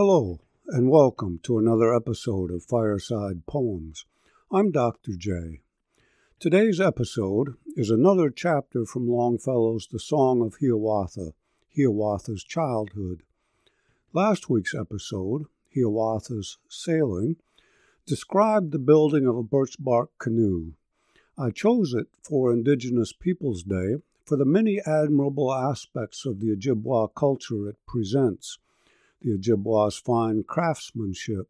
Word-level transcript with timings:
Hello, 0.00 0.38
and 0.68 0.88
welcome 0.88 1.40
to 1.42 1.58
another 1.58 1.92
episode 1.92 2.52
of 2.52 2.62
Fireside 2.62 3.46
Poems. 3.46 4.06
I'm 4.48 4.70
Dr. 4.70 5.16
J. 5.18 5.58
Today's 6.38 6.80
episode 6.80 7.56
is 7.74 7.90
another 7.90 8.30
chapter 8.30 8.86
from 8.86 9.08
Longfellow's 9.08 9.88
The 9.90 9.98
Song 9.98 10.40
of 10.40 10.58
Hiawatha, 10.60 11.32
Hiawatha's 11.76 12.44
Childhood. 12.44 13.24
Last 14.12 14.48
week's 14.48 14.72
episode, 14.72 15.46
Hiawatha's 15.74 16.58
Sailing, 16.68 17.34
described 18.06 18.70
the 18.70 18.78
building 18.78 19.26
of 19.26 19.36
a 19.36 19.42
birch 19.42 19.74
bark 19.80 20.10
canoe. 20.20 20.74
I 21.36 21.50
chose 21.50 21.92
it 21.92 22.06
for 22.22 22.52
Indigenous 22.52 23.12
Peoples 23.12 23.64
Day 23.64 23.96
for 24.24 24.36
the 24.36 24.44
many 24.44 24.80
admirable 24.86 25.52
aspects 25.52 26.24
of 26.24 26.38
the 26.38 26.54
Ojibwa 26.54 27.08
culture 27.16 27.68
it 27.68 27.78
presents 27.84 28.58
the 29.20 29.36
Ojibwa's 29.36 29.96
fine 29.98 30.44
craftsmanship, 30.44 31.48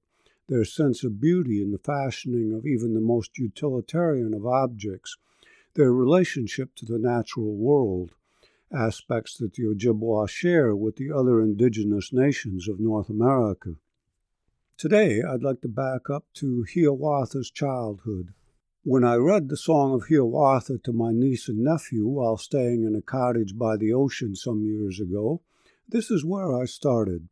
their 0.49 0.65
sense 0.65 1.05
of 1.05 1.21
beauty 1.21 1.61
in 1.61 1.71
the 1.71 1.79
fashioning 1.79 2.53
of 2.53 2.67
even 2.67 2.95
the 2.95 3.01
most 3.01 3.37
utilitarian 3.39 4.33
of 4.33 4.47
objects, 4.47 5.17
their 5.75 5.93
relationship 5.93 6.75
to 6.75 6.87
the 6.87 6.99
natural 6.99 7.55
world, 7.55 8.15
aspects 8.73 9.37
that 9.37 9.55
the 9.55 9.65
Ojibwa 9.65 10.29
share 10.29 10.75
with 10.75 10.97
the 10.97 11.13
other 11.13 11.41
indigenous 11.41 12.13
nations 12.13 12.69
of 12.69 12.81
North 12.81 13.11
America. 13.11 13.75
Today, 14.77 15.23
I'd 15.23 15.43
like 15.43 15.61
to 15.63 15.69
back 15.69 16.09
up 16.09 16.25
to 16.35 16.65
Hiawatha's 16.75 17.51
childhood. 17.51 18.33
When 18.85 19.05
I 19.05 19.17
read 19.17 19.49
the 19.49 19.57
Song 19.57 19.93
of 19.93 20.09
Hiawatha 20.09 20.79
to 20.85 20.93
my 20.93 21.13
niece 21.13 21.49
and 21.49 21.59
nephew 21.59 22.07
while 22.07 22.37
staying 22.37 22.85
in 22.85 22.95
a 22.95 23.03
cottage 23.03 23.59
by 23.59 23.77
the 23.77 23.93
ocean 23.93 24.35
some 24.35 24.63
years 24.63 25.01
ago, 25.01 25.43
this 25.89 26.11
is 26.11 26.25
where 26.25 26.57
I 26.57 26.65
started 26.65 27.29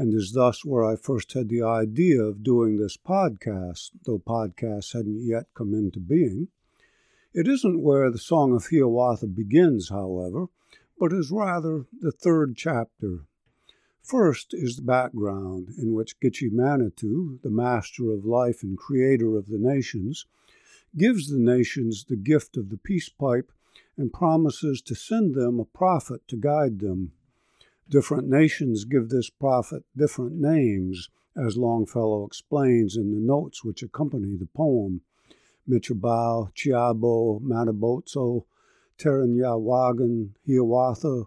and 0.00 0.14
is 0.14 0.32
thus 0.32 0.64
where 0.64 0.82
I 0.82 0.96
first 0.96 1.34
had 1.34 1.50
the 1.50 1.60
idea 1.60 2.22
of 2.22 2.42
doing 2.42 2.78
this 2.78 2.96
podcast, 2.96 3.90
though 4.06 4.18
podcasts 4.18 4.94
hadn't 4.94 5.20
yet 5.26 5.52
come 5.52 5.74
into 5.74 6.00
being. 6.00 6.48
It 7.34 7.46
isn't 7.46 7.82
where 7.82 8.10
the 8.10 8.16
Song 8.16 8.54
of 8.54 8.68
Hiawatha 8.70 9.26
begins, 9.26 9.90
however, 9.90 10.46
but 10.98 11.12
is 11.12 11.30
rather 11.30 11.84
the 12.00 12.12
third 12.12 12.56
chapter. 12.56 13.26
First 14.02 14.54
is 14.54 14.76
the 14.76 14.82
background, 14.82 15.74
in 15.76 15.92
which 15.92 16.18
Gitche 16.18 16.50
Manitou, 16.50 17.38
the 17.42 17.50
master 17.50 18.10
of 18.10 18.24
life 18.24 18.62
and 18.62 18.78
creator 18.78 19.36
of 19.36 19.48
the 19.48 19.58
nations, 19.58 20.24
gives 20.96 21.28
the 21.28 21.38
nations 21.38 22.04
the 22.04 22.16
gift 22.16 22.56
of 22.56 22.70
the 22.70 22.78
peace 22.78 23.10
pipe 23.10 23.52
and 23.98 24.14
promises 24.14 24.80
to 24.80 24.94
send 24.94 25.34
them 25.34 25.60
a 25.60 25.66
prophet 25.66 26.26
to 26.28 26.36
guide 26.36 26.78
them. 26.78 27.12
Different 27.90 28.28
nations 28.28 28.84
give 28.84 29.08
this 29.08 29.30
prophet 29.30 29.82
different 29.96 30.36
names, 30.36 31.10
as 31.36 31.56
Longfellow 31.56 32.24
explains 32.24 32.96
in 32.96 33.10
the 33.10 33.18
notes 33.18 33.64
which 33.64 33.82
accompany 33.82 34.36
the 34.36 34.46
poem. 34.46 35.00
Michabou, 35.68 36.52
Chiabo, 36.54 37.40
Manabozho, 37.42 38.44
Tarenyawagon, 38.96 40.34
Hiawatha, 40.46 41.24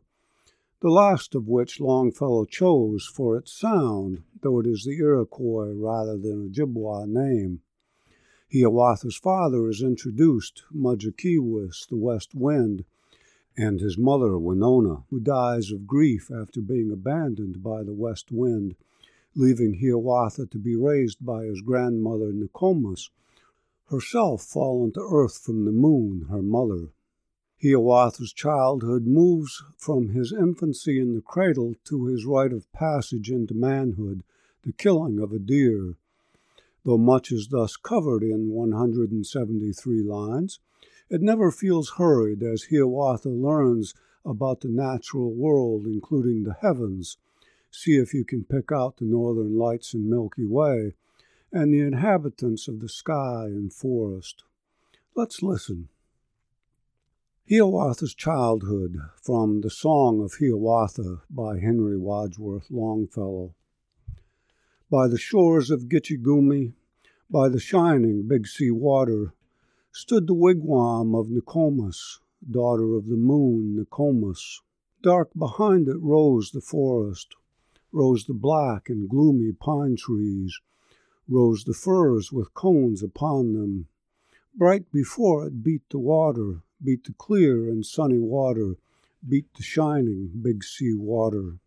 the 0.80 0.89
last 0.89 1.36
of 1.36 1.50
which 1.50 1.81
Longfellow 1.81 2.45
chose 2.45 3.11
for 3.14 3.36
its 3.36 3.52
sound, 3.52 4.23
though 4.41 4.61
it 4.61 4.66
is 4.66 4.86
the 4.86 4.97
Iroquois 4.97 5.73
rather 5.73 6.17
than 6.17 6.50
Ojibwa 6.50 7.06
name. 7.06 7.59
Hiawatha's 8.53 9.17
father 9.17 9.67
is 9.67 9.81
introduced, 9.81 10.64
Mudjekeewis, 10.73 11.89
the 11.89 11.97
west 11.97 12.34
wind, 12.34 12.86
and 13.56 13.80
his 13.80 13.98
mother, 13.98 14.38
Wenonah, 14.38 15.04
who 15.09 15.20
dies 15.20 15.72
of 15.72 15.88
grief 15.88 16.32
after 16.32 16.62
being 16.62 16.92
abandoned 16.92 17.62
by 17.62 17.84
the 17.84 17.94
west 17.94 18.32
wind, 18.32 18.76
leaving 19.36 19.80
Hiawatha 19.80 20.48
to 20.48 20.58
be 20.58 20.76
raised 20.76 21.23
by 21.23 21.46
his 21.46 21.62
grandmother, 21.62 22.31
Nokomis, 22.31 23.09
herself 23.90 24.44
fallen 24.44 24.92
to 24.94 25.02
earth 25.02 25.38
from 25.38 25.66
the 25.66 25.72
moon, 25.72 26.28
her 26.30 26.42
mother. 26.42 26.90
Hiawatha's 27.62 28.34
childhood 28.34 29.06
moves 29.06 29.64
from 29.78 30.09
his 30.09 30.34
infancy 30.34 31.00
in 31.00 31.14
the 31.14 31.22
cradle 31.22 31.75
to 31.85 32.06
his 32.06 32.25
rite 32.25 32.53
of 32.53 32.72
passage 32.74 33.30
into 33.30 33.53
manhood, 33.53 34.24
the 34.64 34.74
killing 34.74 35.20
of 35.20 35.31
a 35.31 35.40
deer. 35.40 35.96
Though 36.84 36.97
much 36.97 37.31
is 37.31 37.47
thus 37.50 37.78
covered 37.78 38.24
in 38.24 38.50
173 38.50 40.03
lines, 40.03 40.59
it 41.13 41.22
never 41.22 41.51
feels 41.51 41.91
hurried 41.91 42.41
as 42.41 42.69
Hiawatha 42.72 43.29
learns 43.29 43.94
about 44.25 44.62
the 44.62 44.68
natural 44.68 45.31
world, 45.31 45.85
including 45.85 46.41
the 46.41 46.56
heavens. 46.59 47.18
See 47.69 47.97
if 47.97 48.16
you 48.16 48.25
can 48.25 48.46
pick 48.46 48.72
out 48.72 48.97
the 48.97 49.06
northern 49.06 49.56
lights 49.56 49.94
and 49.94 50.09
Milky 50.09 50.44
Way, 50.44 50.96
and 51.52 51.72
the 51.72 51.81
inhabitants 51.81 52.68
of 52.68 52.79
the 52.79 52.90
sky 52.90 53.44
and 53.46 53.72
forest. 53.72 54.44
Let's 55.16 55.44
listen. 55.44 55.90
Hiawatha's 57.47 58.16
Childhood 58.16 58.97
from 59.22 59.62
The 59.62 59.69
Song 59.69 60.19
of 60.19 60.38
Hiawatha 60.40 61.22
by 61.29 61.59
Henry 61.59 61.96
Wadsworth 61.96 62.72
Longfellow. 62.72 63.53
By 64.90 65.07
the 65.07 65.19
shores 65.19 65.69
of 65.69 65.90
Gitche 65.90 66.73
by 67.29 67.50
the 67.50 67.59
shining 67.59 68.28
Big 68.28 68.47
Sea 68.47 68.72
water, 68.72 69.34
stood 69.96 70.26
the 70.26 70.34
wigwam 70.34 71.14
of 71.14 71.30
Nokomis, 71.30 72.20
daughter 72.50 72.96
of 72.96 73.06
the 73.06 73.16
moon, 73.16 73.76
Nokomis. 73.76 74.62
Dark 75.04 75.30
behind 75.38 75.88
it 75.88 75.98
rose 76.02 76.50
the 76.50 76.62
forest, 76.62 77.36
rose 77.92 78.26
the 78.26 78.34
black 78.34 78.90
and 78.90 79.08
gloomy 79.08 79.52
pine 79.52 79.96
trees, 79.96 80.59
rose 81.28 81.64
the 81.66 81.76
firs 81.76 82.32
with 82.32 82.56
cones 82.56 83.03
upon 83.03 83.53
them. 83.53 83.88
Bright 84.56 84.92
before 84.92 85.46
it 85.46 85.62
beat 85.62 85.88
the 85.92 86.00
water, 86.00 86.64
beat 86.84 87.03
the 87.03 87.14
clear 87.14 87.70
and 87.70 87.86
sunny 87.86 88.20
water, 88.20 88.78
beat 89.28 89.53
the 89.53 89.62
shining 89.62 90.32
big 90.42 90.64
sea 90.64 90.96
water. 90.96 91.59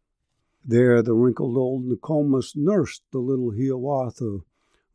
There 0.64 1.00
the 1.00 1.14
wrinkled 1.14 1.56
old 1.56 1.84
Nokomis 1.84 2.56
nursed 2.56 3.02
the 3.12 3.20
little 3.20 3.52
Hiawatha, 3.52 4.40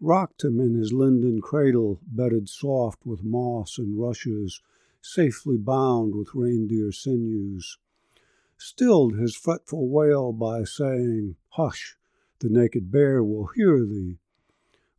rocked 0.02 0.44
him 0.44 0.60
in 0.60 0.74
his 0.74 0.92
linden 0.92 1.40
cradle, 1.40 2.00
bedded 2.08 2.50
soft 2.50 3.06
with 3.06 3.24
moss 3.24 3.78
and 3.78 4.00
rushes, 4.00 4.60
safely 5.00 5.58
bound 5.58 6.16
with 6.16 6.34
reindeer 6.34 6.92
sinews, 6.92 7.78
stilled 8.58 9.16
his 9.16 9.36
fretful 9.36 9.88
wail 9.88 10.34
by 10.34 10.64
saying, 10.64 11.36
Hush, 11.50 11.96
the 12.40 12.50
naked 12.50 12.92
bear 12.92 13.24
will 13.24 13.48
hear 13.56 13.86
thee, 13.86 14.18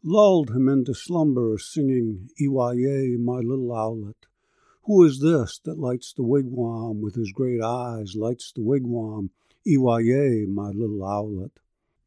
lulled 0.05 0.51
him 0.51 0.69
into 0.69 0.95
slumber, 0.95 1.59
singing, 1.59 2.31
Ewa-yea, 2.39 3.17
my 3.17 3.39
little 3.39 3.73
owlet. 3.73 4.27
Who 4.85 5.05
is 5.05 5.21
this 5.21 5.59
that 5.65 5.79
lights 5.79 6.13
the 6.13 6.25
wigwam 6.25 7.01
with 7.01 7.15
his 7.15 7.33
great 7.33 7.61
eyes, 7.61 8.15
lights 8.17 8.53
the 8.53 8.63
wigwam, 8.63 9.31
Ewa-yea, 9.65 10.47
my 10.47 10.71
little 10.71 11.05
owlet? 11.05 11.59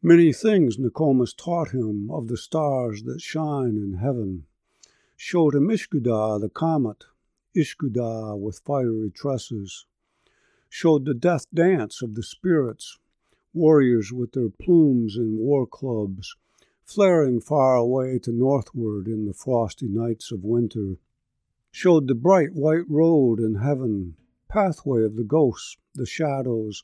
Many 0.07 0.33
things 0.33 0.77
Nokomis 0.77 1.33
taught 1.33 1.71
him 1.71 2.11
of 2.11 2.27
the 2.27 2.38
stars 2.38 3.01
that 3.05 3.21
shine 3.21 3.75
in 3.75 3.95
heaven, 3.95 4.45
showed 5.16 5.55
him 5.55 5.71
Ishkoodah 5.71 6.39
the 6.39 6.47
comet, 6.47 7.05
Ishkoodah 7.55 8.39
with 8.39 8.59
fiery 8.59 9.09
tresses, 9.09 9.88
showed 10.69 11.05
the 11.05 11.16
death 11.16 11.47
dance 11.51 12.03
of 12.03 12.13
the 12.13 12.21
spirits, 12.21 12.99
warriors 13.51 14.13
with 14.13 14.33
their 14.33 14.51
plumes 14.51 15.17
and 15.17 15.39
war 15.39 15.66
clubs, 15.66 16.35
flaring 16.83 17.41
far 17.41 17.75
away 17.75 18.19
to 18.19 18.31
northward 18.31 19.07
in 19.07 19.25
the 19.25 19.33
frosty 19.33 19.87
nights 19.87 20.31
of 20.31 20.43
winter, 20.43 20.99
showed 21.72 22.07
the 22.07 22.13
bright 22.13 22.53
white 22.53 22.87
road 22.87 23.39
in 23.39 23.55
heaven, 23.55 24.17
pathway 24.49 25.03
of 25.03 25.16
the 25.16 25.23
ghosts, 25.23 25.77
the 25.95 26.05
shadows, 26.05 26.83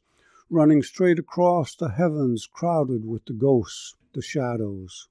running 0.52 0.84
straight 0.84 1.18
across 1.18 1.76
the 1.76 1.88
heavens 1.88 2.46
crowded 2.46 3.06
with 3.06 3.24
the 3.24 3.34
ghosts, 3.34 3.96
the 4.14 4.22
shadows. 4.22 5.08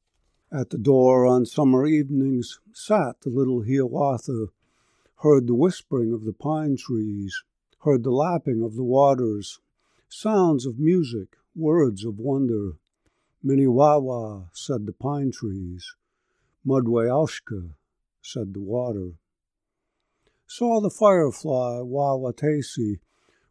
At 0.53 0.69
the 0.69 0.77
door 0.77 1.25
on 1.25 1.47
summer 1.47 1.87
evenings 1.87 2.61
sat 2.75 3.23
the 3.23 3.31
little 3.31 3.63
Hiawatha, 3.63 4.49
heard 5.23 5.47
the 5.47 5.55
whispering 5.55 6.13
of 6.13 6.25
the 6.25 6.35
pine 6.35 6.77
trees, 6.77 7.43
heard 7.79 8.03
the 8.05 8.11
lapping 8.11 8.63
of 8.63 8.75
the 8.75 8.85
waters, 8.85 9.61
sounds 10.11 10.67
of 10.67 10.79
music, 10.79 11.37
words 11.57 12.05
of 12.05 12.19
wonder. 12.19 12.73
Minnewawa, 13.43 14.49
said 14.53 14.85
the 14.85 14.93
pine 14.93 15.33
trees. 15.33 15.95
Mudwayaushka, 16.67 17.71
said 18.21 18.53
the 18.53 18.61
water. 18.61 19.13
Saw 20.47 20.83
the 20.83 20.91
firefly 20.91 21.81
Wah-wah-taysee 21.81 22.99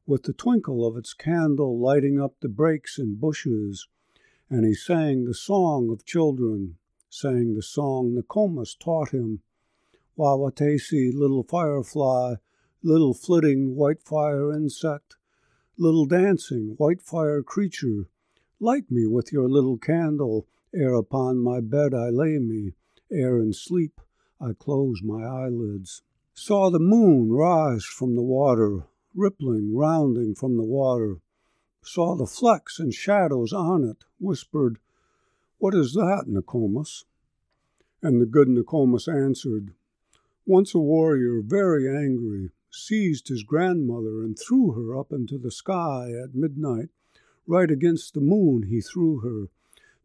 with 0.09 0.23
the 0.23 0.33
twinkle 0.33 0.87
of 0.87 0.97
its 0.97 1.13
candle 1.13 1.79
lighting 1.79 2.19
up 2.19 2.33
the 2.39 2.49
brakes 2.49 2.97
and 2.97 3.21
bushes, 3.21 3.87
and 4.49 4.65
he 4.65 4.73
sang 4.73 5.25
the 5.25 5.33
song 5.35 5.91
of 5.91 6.03
children, 6.03 6.75
sang 7.11 7.53
the 7.53 7.61
song 7.61 8.15
Nokomis 8.15 8.73
taught 8.73 9.11
him. 9.11 9.41
Wah-wah-taysee, 10.15 11.11
little 11.13 11.43
firefly, 11.43 12.35
little 12.81 13.13
flitting 13.13 13.75
white 13.75 14.01
fire 14.01 14.51
insect, 14.51 15.15
little 15.77 16.07
dancing 16.07 16.73
white 16.77 17.03
fire 17.03 17.43
creature, 17.43 18.09
Light 18.59 18.91
me 18.91 19.05
with 19.05 19.31
your 19.31 19.47
little 19.47 19.77
candle, 19.77 20.45
ere 20.73 20.95
upon 20.95 21.37
my 21.37 21.61
bed 21.61 21.93
I 21.93 22.09
lay 22.09 22.39
me, 22.39 22.73
ere 23.09 23.39
in 23.39 23.53
sleep 23.53 24.01
I 24.41 24.51
close 24.51 25.01
my 25.01 25.23
eyelids. 25.23 26.01
Saw 26.33 26.69
the 26.69 26.79
moon 26.79 27.31
rise 27.31 27.85
from 27.85 28.15
the 28.15 28.21
water, 28.21 28.87
rippling, 29.15 29.75
rounding 29.75 30.35
from 30.35 30.57
the 30.57 30.63
water. 30.63 31.17
Saw 31.81 32.15
the 32.15 32.25
flecks 32.25 32.79
and 32.79 32.93
shadows 32.93 33.53
on 33.53 33.83
it, 33.83 34.03
whispered, 34.19 34.79
What 35.57 35.73
is 35.73 35.93
that, 35.93 36.25
Nokomis? 36.27 37.05
And 38.01 38.21
the 38.21 38.25
good 38.25 38.47
Nokomis 38.47 39.07
answered, 39.07 39.73
Once 40.45 40.73
a 40.73 40.79
warrior, 40.79 41.41
very 41.41 41.87
angry, 41.87 42.51
seized 42.71 43.27
his 43.27 43.43
grandmother 43.43 44.21
and 44.21 44.37
threw 44.37 44.71
her 44.71 44.97
up 44.97 45.11
into 45.11 45.37
the 45.37 45.51
sky 45.51 46.11
at 46.11 46.35
midnight. 46.35 46.89
Right 47.47 47.71
against 47.71 48.13
the 48.13 48.21
moon 48.21 48.63
he 48.63 48.79
threw 48.79 49.19
her. 49.19 49.49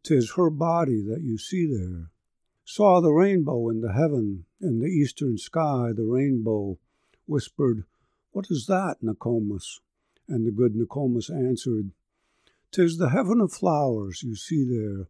Tis 0.03 0.33
her 0.33 0.51
body 0.51 1.03
that 1.03 1.23
you 1.23 1.39
see 1.39 1.67
there. 1.67 2.11
Saw 2.65 3.01
the 3.01 3.13
rainbow 3.13 3.69
in 3.69 3.81
the 3.81 3.93
heaven, 3.93 4.47
in 4.61 4.79
the 4.79 4.87
eastern 4.87 5.37
sky 5.37 5.93
the 5.95 6.05
rainbow. 6.05 6.79
Whispered, 7.27 7.85
What 8.35 8.51
is 8.51 8.67
that, 8.67 8.97
Nokomis? 9.01 9.79
And 10.27 10.45
the 10.45 10.51
good 10.51 10.75
Nokomis 10.75 11.31
answered, 11.31 11.93
Tis 12.73 12.99
the 12.99 13.11
heaven 13.11 13.41
of 13.41 13.53
flowers 13.53 14.25
you 14.25 14.35
see 14.35 14.65
there, 14.65 15.07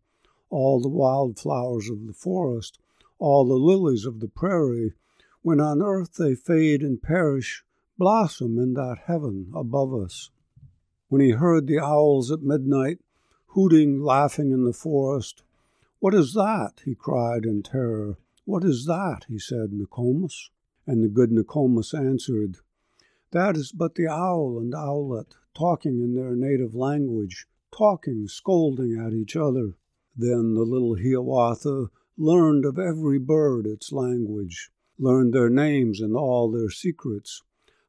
all 0.51 0.79
the 0.79 0.91
wild 0.91 1.39
flowers 1.39 1.89
of 1.89 2.07
the 2.07 2.13
forest, 2.13 2.79
all 3.19 3.47
the 3.47 3.55
lilies 3.55 4.05
of 4.05 4.21
the 4.21 4.29
prairie, 4.29 4.93
when 5.41 5.59
on 5.59 5.81
earth 5.81 6.17
they 6.17 6.35
fade 6.35 6.83
and 6.83 7.01
perish, 7.01 7.65
blossom 7.97 8.59
in 8.59 8.75
that 8.75 8.99
heaven 9.07 9.51
above 9.55 9.95
us. 9.95 10.29
When 11.09 11.23
he 11.23 11.31
heard 11.31 11.67
the 11.67 11.79
owls 11.81 12.31
at 12.31 12.43
midnight, 12.43 12.99
hooting, 13.47 14.03
laughing 14.03 14.51
in 14.51 14.65
the 14.65 14.75
forest, 14.75 15.43
What 15.99 16.13
is 16.13 16.35
that? 16.35 16.83
he 16.85 16.95
cried 16.95 17.47
in 17.47 17.63
terror. 17.63 18.19
What 18.45 18.65
is 18.65 18.85
that? 18.85 19.25
he 19.29 19.39
said, 19.39 19.73
Nokomis. 19.73 20.51
And 20.87 21.03
the 21.03 21.09
good 21.09 21.33
Nokomis 21.33 21.95
answered, 21.95 22.59
That 23.35 23.57
is 23.57 23.73
but 23.73 23.97
the 23.97 24.07
owl 24.07 24.61
and 24.61 24.73
owlet, 24.77 25.35
talking 25.57 25.99
in 26.01 26.15
their 26.15 26.37
native 26.37 26.77
language, 26.77 27.49
talking, 27.77 28.29
scolding 28.29 28.97
at 28.97 29.13
each 29.13 29.35
other. 29.35 29.77
Then 30.17 30.55
the 30.55 30.63
little 30.63 30.95
Hiawatha 30.95 31.91
learned 32.17 32.65
of 32.65 32.79
every 32.79 33.19
bird 33.19 33.67
its 33.67 33.91
language, 33.91 34.71
learned 35.01 35.35
their 35.35 35.51
names 35.51 36.01
and 36.01 36.15
all 36.15 36.49
their 36.49 36.71
secrets, 36.71 37.43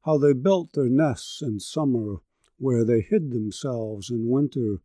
how 0.03 0.17
they 0.17 0.33
built 0.33 0.73
their 0.73 0.89
nests 0.89 1.43
in 1.43 1.59
summer, 1.59 2.23
where 2.57 2.83
they 2.83 3.01
hid 3.01 3.29
themselves 3.29 4.09
in 4.09 4.27
winter, 4.27 4.81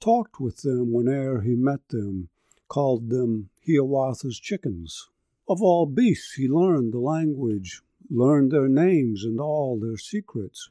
talked 0.00 0.40
with 0.40 0.62
them 0.62 0.90
whene'er 0.90 1.42
he 1.42 1.54
met 1.54 1.90
them, 1.90 2.28
called 2.66 3.08
them 3.08 3.50
Hiawatha's 3.64 4.40
chickens. 4.40 5.08
Of 5.46 5.62
all 5.62 5.86
beasts 5.86 6.32
he 6.32 6.48
learned 6.48 6.92
the 6.92 6.98
language, 6.98 7.82
learned 8.14 8.50
their 8.50 8.68
names 8.68 9.24
and 9.24 9.40
all 9.40 9.78
their 9.78 9.96
secrets, 9.96 10.68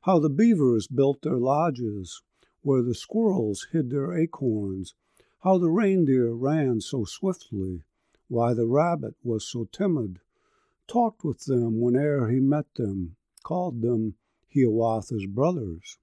how 0.00 0.18
the 0.18 0.28
beavers 0.28 0.88
built 0.88 1.22
their 1.22 1.38
lodges, 1.38 2.20
where 2.62 2.82
the 2.82 2.94
squirrels 2.94 3.68
hid 3.70 3.90
their 3.90 4.12
acorns, 4.12 4.94
how 5.40 5.56
the 5.56 5.70
reindeer 5.70 6.32
ran 6.32 6.80
so 6.80 7.04
swiftly, 7.04 7.82
why 8.26 8.52
the 8.52 8.66
rabbit 8.66 9.14
was 9.22 9.46
so 9.46 9.68
timid, 9.70 10.18
talked 10.88 11.22
with 11.22 11.44
them 11.44 11.80
whene'er 11.80 12.28
he 12.28 12.40
met 12.40 12.66
them, 12.74 13.14
called 13.44 13.80
them 13.80 14.16
Hiawatha's 14.52 15.26
brothers. 15.26 15.98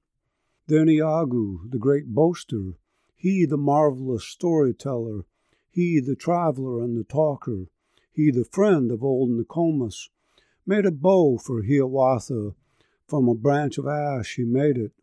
Then 0.67 0.87
Iagoo, 0.87 1.69
the 1.69 1.79
great 1.79 2.07
boaster, 2.07 2.77
he 3.15 3.45
the 3.45 3.57
marvelous 3.57 4.23
storyteller, 4.23 5.25
he 5.69 5.99
the 5.99 6.15
traveler 6.15 6.81
and 6.81 6.97
the 6.97 7.03
talker, 7.03 7.65
he 8.13 8.31
the 8.31 8.45
friend 8.45 8.89
of 8.91 9.03
old 9.03 9.29
Nokomis, 9.29 10.09
made 10.65 10.85
a 10.85 10.91
bow 10.91 11.37
for 11.37 11.63
Hiawatha. 11.63 12.53
From 13.07 13.27
a 13.27 13.35
branch 13.35 13.77
of 13.77 13.87
ash 13.87 14.35
he 14.35 14.43
made 14.43 14.77
it, 14.77 14.93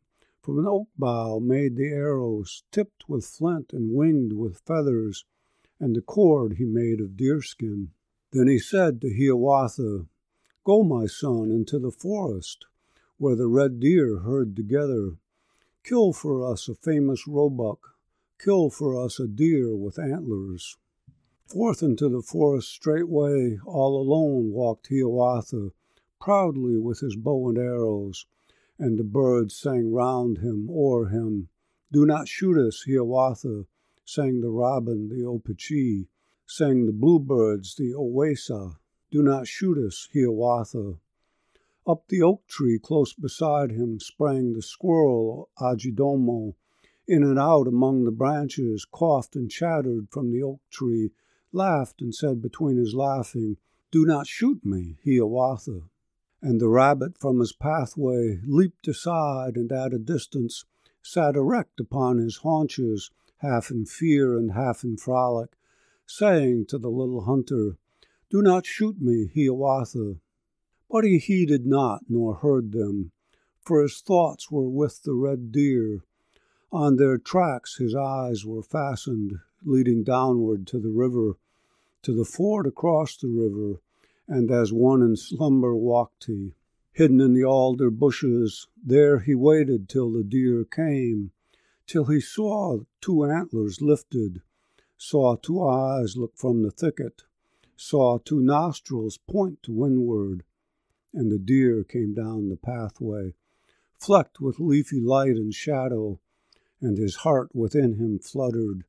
from 0.41 0.59
an 0.59 0.67
oak 0.67 0.89
bough 0.97 1.41
made 1.41 1.77
the 1.77 1.89
arrows, 1.89 2.63
tipped 2.73 3.09
with 3.09 3.27
flint 3.27 3.73
and 3.73 3.95
winged 3.95 4.33
with 4.33 4.61
feathers, 4.61 5.25
and 5.79 5.95
the 5.95 6.01
cord 6.01 6.55
he 6.55 6.65
made 6.65 7.01
of 7.01 7.17
deerskin. 7.17 7.91
Then 8.33 8.49
he 8.49 8.59
said 8.59 9.01
to 9.01 9.15
Hiawatha, 9.15 10.07
Go, 10.65 10.85
my 10.85 11.07
son, 11.07 11.51
into 11.51 11.79
the 11.79 11.91
forest, 11.91 12.67
where 13.19 13.37
the 13.37 13.47
red 13.47 13.81
deer 13.81 14.21
herd 14.21 14.55
together. 14.55 15.17
Kill 15.85 16.13
for 16.13 16.51
us 16.51 16.69
a 16.69 16.75
famous 16.75 17.27
roebuck, 17.27 17.97
kill 18.39 18.71
for 18.71 19.03
us 19.03 19.19
a 19.19 19.27
deer 19.27 19.75
with 19.75 19.99
antlers. 19.99 20.77
Forth 21.49 21.83
into 21.83 22.11
the 22.11 22.21
forest 22.21 22.69
straightway, 22.69 23.59
all 23.65 23.99
alone 23.99 24.53
walked 24.53 24.89
Hiawatha, 24.89 25.73
proudly 26.21 26.77
with 26.77 27.01
his 27.01 27.17
bow 27.17 27.49
and 27.49 27.57
arrows 27.57 28.27
and 28.79 28.99
the 28.99 29.05
birds 29.05 29.57
sang 29.57 29.91
round 29.91 30.39
him, 30.39 30.69
o'er 30.71 31.09
him. 31.09 31.49
Do 31.91 32.07
not 32.07 32.29
shoot 32.29 32.59
us, 32.59 32.85
Hiawatha, 32.87 33.67
sang 34.05 34.41
the 34.41 34.51
robin, 34.51 35.09
the 35.09 35.25
opechee, 35.25 36.09
sang 36.47 36.87
the 36.87 36.93
bluebirds, 36.93 37.75
the 37.77 37.95
Owaissa. 37.95 38.77
Do 39.11 39.23
not 39.23 39.49
shoot 39.49 39.79
us, 39.79 40.09
Hiawatha. 40.13 40.99
Up 41.87 42.07
the 42.09 42.23
oak 42.23 42.47
tree 42.47 42.79
close 42.79 43.15
beside 43.15 43.73
him 43.73 43.99
sprang 43.99 44.53
the 44.53 44.63
squirrel, 44.63 45.49
Adjidaumo. 45.59 46.55
In 47.07 47.23
and 47.23 47.39
out 47.39 47.67
among 47.67 48.05
the 48.05 48.13
branches, 48.13 48.85
coughed 48.85 49.35
and 49.35 49.51
chattered 49.51 50.09
from 50.11 50.31
the 50.31 50.43
oak 50.43 50.61
tree, 50.71 51.11
laughed 51.53 52.01
and 52.01 52.15
said 52.15 52.43
between 52.43 52.77
his 52.77 52.95
laughing, 52.95 53.57
Do 53.91 54.05
not 54.05 54.27
shoot 54.27 54.65
me, 54.65 54.99
Hiawatha 55.05 55.83
and 56.41 56.61
the 56.61 56.69
rabbit 56.69 57.19
from 57.19 57.41
his 57.41 57.53
pathway 57.53 58.41
leaped 58.45 58.87
aside 58.87 59.57
and 59.57 59.73
at 59.73 59.93
a 59.93 59.99
distance 59.99 60.65
sat 61.03 61.35
erect 61.35 61.81
upon 61.81 62.19
his 62.19 62.39
haunches, 62.39 63.11
half 63.39 63.71
in 63.71 63.85
fear 63.85 64.37
and 64.37 64.53
half 64.53 64.85
in 64.85 64.97
frolic, 64.97 65.51
saying 66.07 66.67
to 66.67 66.79
the 66.79 66.91
little 66.91 67.23
hunter, 67.23 67.77
Do 68.31 68.43
not 68.43 68.67
shoot 68.67 69.01
me, 69.01 69.31
Hiawatha. 69.35 70.17
But 70.91 71.05
he 71.05 71.19
heeded 71.19 71.67
not 71.67 72.05
nor 72.09 72.35
heard 72.37 72.73
them, 72.73 73.11
for 73.63 73.83
his 73.83 74.01
thoughts 74.01 74.51
were 74.51 74.69
with 74.69 75.03
the 75.03 75.15
red 75.15 75.51
deer. 75.53 76.05
On 76.71 76.97
their 76.97 77.19
tracks 77.19 77.77
his 77.79 77.95
eyes 77.95 78.45
were 78.45 78.63
fastened, 78.63 79.41
leading 79.65 80.05
downward 80.05 80.67
to 80.67 80.79
the 80.79 80.91
river, 80.91 81.37
to 82.03 82.15
the 82.15 82.25
ford 82.25 82.67
across 82.67 83.17
the 83.17 83.29
river, 83.29 83.81
and 84.27 84.51
as 84.51 84.73
one 84.73 85.03
in 85.03 85.17
slumber 85.17 85.75
walked 85.75 86.25
he. 86.25 86.55
Hidden 86.93 87.21
in 87.21 87.33
the 87.33 87.45
alder 87.45 87.91
bushes, 87.91 88.67
there 88.85 89.21
he 89.21 89.35
waited 89.35 89.89
till 89.89 90.11
the 90.11 90.25
deer 90.25 90.65
came, 90.65 91.31
till 91.87 92.07
he 92.07 92.21
saw 92.21 92.81
two 93.01 93.25
antlers 93.25 93.81
lifted, 93.81 94.43
saw 94.97 95.37
two 95.37 95.63
eyes 95.63 96.17
look 96.17 96.37
from 96.37 96.63
the 96.63 96.71
thicket, 96.71 97.23
saw 97.77 98.19
two 98.19 98.41
nostrils 98.41 99.19
point 99.19 99.63
to 99.63 99.73
windward, 99.73 100.43
and 101.15 101.31
the 101.31 101.39
deer 101.39 101.85
came 101.85 102.13
down 102.13 102.49
the 102.49 102.57
pathway, 102.57 103.33
flecked 103.97 104.41
with 104.41 104.59
leafy 104.59 105.01
light 105.01 105.37
and 105.37 105.55
shadow, 105.55 106.21
and 106.81 106.99
his 106.99 107.17
heart 107.17 107.55
within 107.55 107.95
him 107.95 108.19
fluttered, 108.19 108.85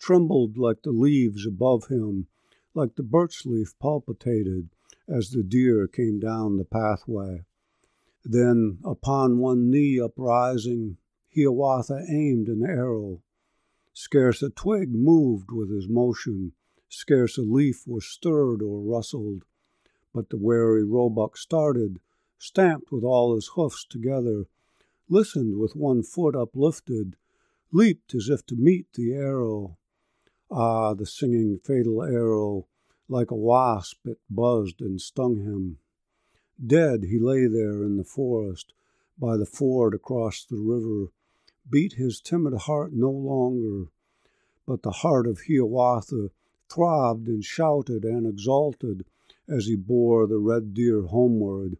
trembled 0.00 0.56
like 0.56 0.82
the 0.82 0.90
leaves 0.90 1.46
above 1.46 1.86
him, 1.88 2.26
like 2.74 2.96
the 2.96 3.02
birch 3.02 3.44
leaf 3.44 3.78
palpitated, 3.78 4.70
as 5.06 5.30
the 5.30 5.42
deer 5.42 5.86
came 5.86 6.18
down 6.18 6.56
the 6.56 6.64
pathway. 6.64 7.44
Then, 8.24 8.78
upon 8.82 9.38
one 9.38 9.70
knee 9.70 10.00
uprising, 10.00 10.96
Hiawatha 11.34 12.06
aimed 12.08 12.48
an 12.48 12.62
arrow. 12.62 13.22
Scarce 13.92 14.42
a 14.42 14.50
twig 14.50 14.94
moved 14.94 15.52
with 15.52 15.70
his 15.70 15.88
motion, 15.88 16.52
scarce 16.88 17.36
a 17.36 17.42
leaf 17.42 17.86
was 17.86 18.06
stirred 18.06 18.62
or 18.62 18.80
rustled, 18.80 19.44
but 20.14 20.30
the 20.30 20.38
wary 20.38 20.82
roebuck 20.82 21.36
started, 21.36 22.00
stamped 22.38 22.90
with 22.90 23.04
all 23.04 23.34
his 23.34 23.48
hoofs 23.48 23.84
together, 23.84 24.46
listened 25.08 25.58
with 25.58 25.76
one 25.76 26.02
foot 26.02 26.34
uplifted, 26.34 27.16
leaped 27.70 28.14
as 28.14 28.28
if 28.28 28.44
to 28.46 28.56
meet 28.56 28.92
the 28.94 29.12
arrow. 29.12 29.76
Ah, 30.52 30.94
the 30.94 31.06
singing 31.06 31.58
fatal 31.58 32.02
arrow, 32.02 32.66
like 33.08 33.30
a 33.30 33.36
wasp 33.36 34.06
it 34.06 34.18
buzzed 34.28 34.80
and 34.80 35.00
stung 35.00 35.36
him. 35.36 35.78
Dead 36.64 37.04
he 37.04 37.18
lay 37.18 37.46
there 37.46 37.84
in 37.84 37.96
the 37.96 38.04
forest, 38.04 38.74
by 39.18 39.36
the 39.36 39.46
ford 39.46 39.94
across 39.94 40.44
the 40.44 40.58
river, 40.58 41.12
beat 41.70 41.92
his 41.92 42.20
timid 42.20 42.54
heart 42.54 42.92
no 42.92 43.10
longer, 43.10 43.90
but 44.66 44.82
the 44.82 44.90
heart 44.90 45.26
of 45.26 45.42
Hiawatha 45.46 46.30
throbbed 46.68 47.28
and 47.28 47.44
shouted 47.44 48.04
and 48.04 48.26
exulted 48.26 49.04
as 49.48 49.66
he 49.66 49.76
bore 49.76 50.26
the 50.26 50.38
red 50.38 50.74
deer 50.74 51.02
homeward, 51.02 51.76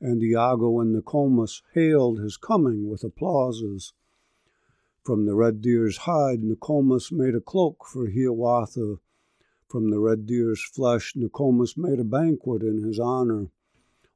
and 0.00 0.22
Iagoo 0.22 0.80
and 0.80 0.92
Nokomis 0.92 1.62
hailed 1.74 2.18
his 2.20 2.36
coming 2.36 2.88
with 2.88 3.04
applauses. 3.04 3.92
From 5.04 5.26
the 5.26 5.34
red 5.34 5.60
deer's 5.60 5.96
hide, 5.96 6.44
Nokomis 6.44 7.10
made 7.10 7.34
a 7.34 7.40
cloak 7.40 7.84
for 7.84 8.08
Hiawatha. 8.08 8.98
From 9.66 9.90
the 9.90 9.98
red 9.98 10.26
deer's 10.26 10.62
flesh, 10.62 11.16
Nokomis 11.16 11.76
made 11.76 11.98
a 11.98 12.04
banquet 12.04 12.62
in 12.62 12.84
his 12.84 13.00
honor. 13.00 13.50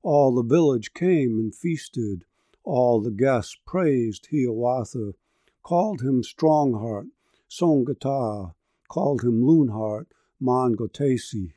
All 0.04 0.32
the 0.32 0.44
village 0.44 0.94
came 0.94 1.40
and 1.40 1.52
feasted. 1.52 2.24
All 2.62 3.00
the 3.00 3.10
guests 3.10 3.56
praised 3.66 4.28
Hiawatha, 4.30 5.14
called 5.64 6.02
him 6.02 6.22
Strongheart, 6.22 7.08
Soan-ge-taha, 7.48 8.54
called 8.88 9.24
him 9.24 9.42
Loonheart, 9.42 10.06
Mahn-go-taysee. 10.38 11.54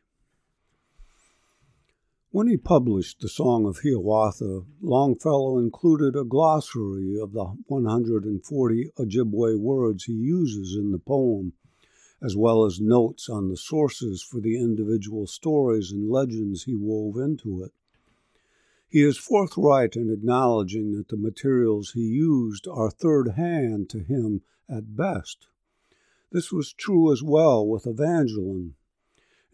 When 2.32 2.46
he 2.46 2.58
published 2.58 3.22
the 3.22 3.28
Song 3.28 3.66
of 3.66 3.80
Hiawatha, 3.80 4.62
Longfellow 4.82 5.58
included 5.58 6.16
a 6.16 6.24
glossary 6.24 7.20
of 7.20 7.34
the 7.34 7.56
140 7.66 8.92
Ojibwe 9.00 9.60
words 9.60 10.04
he 10.04 10.14
uses 10.14 10.76
in 10.76 10.92
the 10.92 11.00
poem, 11.00 11.54
as 12.22 12.38
well 12.38 12.66
as 12.66 12.80
notes 12.80 13.30
on 13.30 13.50
the 13.50 13.58
sources 13.58 14.22
for 14.22 14.40
the 14.40 14.60
individual 14.60 15.26
stories 15.26 15.92
and 15.92 16.08
legends 16.08 16.66
he 16.66 16.76
wove 16.76 17.18
into 17.18 17.64
it. 17.64 17.72
He 18.88 19.02
is 19.02 19.18
forthright 19.18 19.96
in 19.96 20.12
acknowledging 20.12 20.92
that 20.98 21.08
the 21.08 21.18
materials 21.18 21.94
he 21.94 22.02
used 22.02 22.68
are 22.68 22.92
third 22.92 23.30
hand 23.30 23.90
to 23.90 24.04
him 24.04 24.44
at 24.70 24.96
best. 24.96 25.48
This 26.32 26.52
was 26.52 26.74
true 26.74 27.12
as 27.12 27.24
well 27.24 27.68
with 27.68 27.88
Evangeline, 27.88 28.76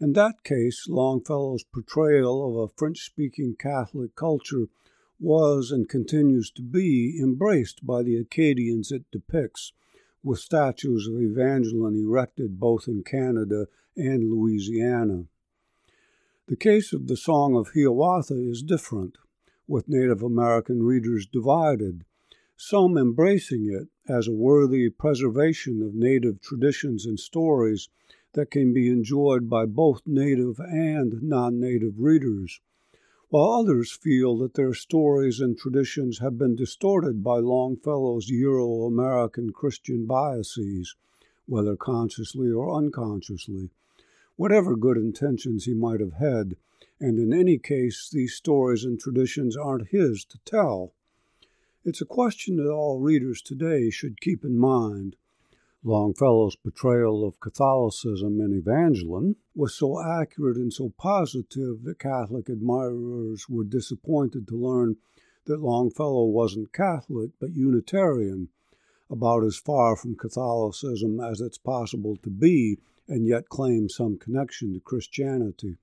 in 0.00 0.12
that 0.12 0.44
case, 0.44 0.86
Longfellow's 0.88 1.64
portrayal 1.64 2.64
of 2.64 2.70
a 2.70 2.72
French 2.76 3.00
speaking 3.00 3.56
Catholic 3.58 4.14
culture 4.14 4.66
was 5.18 5.70
and 5.70 5.88
continues 5.88 6.50
to 6.50 6.62
be 6.62 7.18
embraced 7.18 7.86
by 7.86 8.02
the 8.02 8.16
Acadians 8.16 8.92
it 8.92 9.10
depicts, 9.10 9.72
with 10.22 10.38
statues 10.38 11.06
of 11.06 11.20
Evangeline 11.20 11.96
erected 11.96 12.60
both 12.60 12.86
in 12.88 13.02
Canada 13.02 13.68
and 13.96 14.30
Louisiana. 14.30 15.24
The 16.48 16.56
case 16.56 16.92
of 16.92 17.06
the 17.06 17.16
Song 17.16 17.56
of 17.56 17.70
Hiawatha 17.74 18.34
is 18.34 18.62
different, 18.62 19.16
with 19.66 19.88
Native 19.88 20.22
American 20.22 20.82
readers 20.82 21.26
divided, 21.26 22.04
some 22.56 22.96
embracing 22.96 23.66
it 23.70 23.88
as 24.10 24.28
a 24.28 24.32
worthy 24.32 24.88
preservation 24.90 25.82
of 25.82 25.94
Native 25.94 26.40
traditions 26.40 27.06
and 27.06 27.18
stories 27.18 27.88
that 28.36 28.50
can 28.50 28.70
be 28.74 28.88
enjoyed 28.88 29.48
by 29.48 29.64
both 29.64 30.02
native 30.06 30.60
and 30.60 31.22
non 31.22 31.58
native 31.58 31.98
readers, 31.98 32.60
while 33.30 33.50
others 33.50 33.90
feel 33.90 34.36
that 34.36 34.52
their 34.52 34.74
stories 34.74 35.40
and 35.40 35.56
traditions 35.56 36.18
have 36.18 36.36
been 36.36 36.54
distorted 36.54 37.24
by 37.24 37.38
Longfellow's 37.38 38.28
Euro 38.28 38.84
American 38.84 39.54
Christian 39.54 40.04
biases, 40.04 40.94
whether 41.46 41.76
consciously 41.76 42.50
or 42.50 42.76
unconsciously, 42.76 43.70
whatever 44.36 44.76
good 44.76 44.98
intentions 44.98 45.64
he 45.64 45.72
might 45.72 46.00
have 46.00 46.12
had, 46.12 46.56
and 47.00 47.18
in 47.18 47.32
any 47.32 47.56
case, 47.56 48.10
these 48.12 48.34
stories 48.34 48.84
and 48.84 49.00
traditions 49.00 49.56
aren't 49.56 49.88
his 49.88 50.26
to 50.26 50.38
tell. 50.44 50.92
It's 51.86 52.02
a 52.02 52.04
question 52.06 52.56
that 52.56 52.70
all 52.70 53.00
readers 53.00 53.40
today 53.40 53.88
should 53.88 54.20
keep 54.20 54.44
in 54.44 54.58
mind 54.58 55.16
Longfellow's 55.86 56.56
portrayal 56.56 57.24
of 57.24 57.38
Catholicism 57.38 58.40
in 58.40 58.52
Evangeline 58.52 59.36
was 59.54 59.72
so 59.72 60.02
accurate 60.02 60.56
and 60.56 60.72
so 60.72 60.92
positive 60.98 61.84
that 61.84 62.00
Catholic 62.00 62.48
admirers 62.48 63.48
were 63.48 63.62
disappointed 63.62 64.48
to 64.48 64.56
learn 64.56 64.96
that 65.44 65.62
Longfellow 65.62 66.24
wasn't 66.24 66.72
Catholic 66.72 67.30
but 67.38 67.54
Unitarian, 67.54 68.48
about 69.08 69.44
as 69.44 69.58
far 69.58 69.94
from 69.94 70.16
Catholicism 70.16 71.20
as 71.20 71.40
it's 71.40 71.56
possible 71.56 72.16
to 72.16 72.30
be, 72.30 72.78
and 73.06 73.24
yet 73.24 73.48
claim 73.48 73.88
some 73.88 74.18
connection 74.18 74.74
to 74.74 74.80
Christianity. 74.80 75.76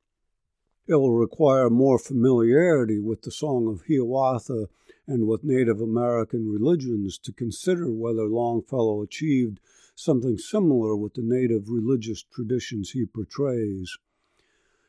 It 0.85 0.95
will 0.95 1.13
require 1.13 1.69
more 1.69 1.97
familiarity 1.97 2.99
with 2.99 3.21
the 3.21 3.31
Song 3.31 3.69
of 3.69 3.83
Hiawatha 3.87 4.67
and 5.07 5.27
with 5.27 5.45
Native 5.45 5.79
American 5.79 6.51
religions 6.51 7.17
to 7.19 7.31
consider 7.31 7.89
whether 7.89 8.25
Longfellow 8.25 9.01
achieved 9.01 9.61
something 9.95 10.37
similar 10.37 10.95
with 10.95 11.13
the 11.13 11.21
native 11.21 11.69
religious 11.69 12.23
traditions 12.23 12.91
he 12.91 13.05
portrays. 13.05 13.97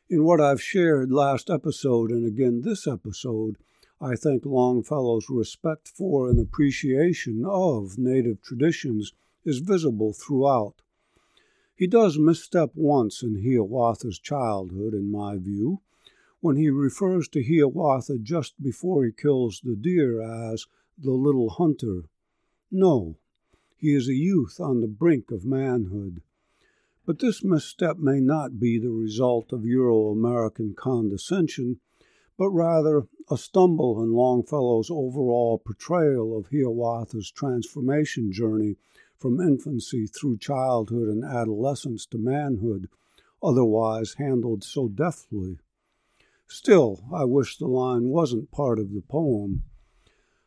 In 0.09 0.23
what 0.23 0.41
I've 0.41 0.61
shared 0.61 1.11
last 1.11 1.49
episode 1.49 2.11
and 2.11 2.25
again 2.25 2.61
this 2.61 2.87
episode, 2.87 3.57
I 4.01 4.15
think 4.15 4.45
Longfellow's 4.45 5.29
respect 5.29 5.87
for 5.87 6.29
and 6.29 6.39
appreciation 6.39 7.43
of 7.45 7.97
native 7.97 8.41
traditions 8.41 9.13
is 9.43 9.59
visible 9.59 10.13
throughout. 10.13 10.81
He 11.75 11.87
does 11.87 12.17
misstep 12.17 12.71
once 12.75 13.21
in 13.21 13.43
Hiawatha's 13.43 14.19
childhood, 14.19 14.93
in 14.93 15.11
my 15.11 15.37
view, 15.37 15.81
when 16.39 16.55
he 16.55 16.69
refers 16.69 17.27
to 17.29 17.43
Hiawatha 17.43 18.19
just 18.19 18.61
before 18.61 19.03
he 19.03 19.11
kills 19.11 19.61
the 19.63 19.75
deer 19.75 20.21
as 20.21 20.67
the 20.97 21.11
little 21.11 21.49
hunter. 21.49 22.03
No, 22.71 23.17
he 23.77 23.93
is 23.93 24.07
a 24.07 24.13
youth 24.13 24.59
on 24.59 24.81
the 24.81 24.87
brink 24.87 25.31
of 25.31 25.45
manhood. 25.45 26.21
But 27.05 27.19
this 27.19 27.43
misstep 27.43 27.97
may 27.97 28.19
not 28.19 28.59
be 28.59 28.79
the 28.79 28.91
result 28.91 29.53
of 29.53 29.65
Euro 29.65 30.09
American 30.09 30.73
condescension, 30.73 31.79
but 32.37 32.49
rather 32.49 33.07
a 33.29 33.37
stumble 33.37 34.01
in 34.03 34.11
Longfellow's 34.11 34.89
overall 34.89 35.57
portrayal 35.59 36.37
of 36.37 36.47
Hiawatha's 36.47 37.31
transformation 37.31 38.31
journey 38.31 38.77
from 39.17 39.39
infancy 39.39 40.07
through 40.07 40.37
childhood 40.37 41.07
and 41.07 41.23
adolescence 41.23 42.05
to 42.07 42.17
manhood, 42.17 42.89
otherwise 43.41 44.15
handled 44.15 44.63
so 44.63 44.87
deftly. 44.87 45.59
Still, 46.47 47.03
I 47.13 47.25
wish 47.25 47.57
the 47.57 47.67
line 47.67 48.09
wasn't 48.09 48.51
part 48.51 48.79
of 48.79 48.93
the 48.93 49.01
poem. 49.01 49.63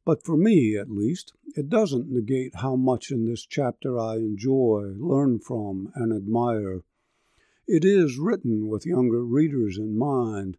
But 0.08 0.24
for 0.24 0.38
me, 0.38 0.74
at 0.74 0.90
least, 0.90 1.34
it 1.54 1.68
doesn't 1.68 2.10
negate 2.10 2.54
how 2.54 2.76
much 2.76 3.10
in 3.10 3.26
this 3.26 3.44
chapter 3.44 3.98
I 3.98 4.16
enjoy, 4.16 4.94
learn 4.96 5.38
from, 5.38 5.92
and 5.94 6.14
admire. 6.14 6.82
It 7.66 7.84
is 7.84 8.16
written 8.16 8.68
with 8.68 8.86
younger 8.86 9.22
readers 9.22 9.76
in 9.76 9.98
mind, 9.98 10.56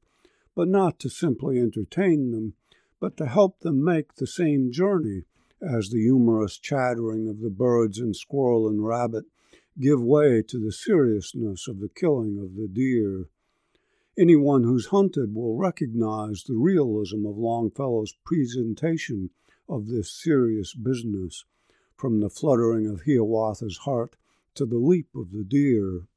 but 0.53 0.67
not 0.67 0.99
to 0.99 1.09
simply 1.09 1.57
entertain 1.57 2.29
them, 2.29 2.53
but 2.99 3.17
to 3.17 3.25
help 3.25 3.61
them 3.61 3.83
make 3.83 4.13
the 4.13 4.27
same 4.27 4.71
journey 4.71 5.23
as 5.59 5.89
the 5.89 5.99
humorous 5.99 6.59
chattering 6.59 7.27
of 7.27 7.39
the 7.39 7.49
birds 7.49 7.97
and 7.97 8.15
squirrel 8.15 8.67
and 8.67 8.85
rabbit 8.85 9.25
give 9.79 9.99
way 9.99 10.43
to 10.43 10.59
the 10.59 10.71
seriousness 10.71 11.67
of 11.67 11.79
the 11.79 11.89
killing 11.89 12.37
of 12.37 12.55
the 12.55 12.67
deer. 12.67 13.29
Anyone 14.15 14.63
who's 14.63 14.87
hunted 14.87 15.33
will 15.33 15.57
recognize 15.57 16.43
the 16.43 16.55
realism 16.55 17.25
of 17.25 17.35
Longfellow's 17.35 18.13
presentation 18.23 19.31
of 19.69 19.87
this 19.87 20.11
serious 20.11 20.73
business, 20.73 21.45
from 21.95 22.19
the 22.19 22.29
fluttering 22.29 22.87
of 22.87 23.03
Hiawatha's 23.05 23.77
heart 23.79 24.15
to 24.55 24.65
the 24.65 24.77
leap 24.77 25.15
of 25.15 25.31
the 25.31 25.43
deer. 25.43 26.07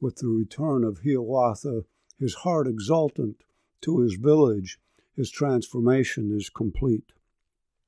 With 0.00 0.16
the 0.16 0.28
return 0.28 0.84
of 0.84 1.00
Hiawatha, 1.04 1.84
his 2.18 2.34
heart 2.36 2.68
exultant, 2.68 3.42
to 3.80 4.00
his 4.00 4.14
village, 4.14 4.78
his 5.16 5.30
transformation 5.30 6.30
is 6.30 6.48
complete. 6.48 7.12